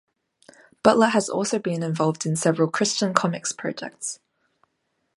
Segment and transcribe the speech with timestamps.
[0.81, 4.19] Butler has also been involved in several Christian comics projects.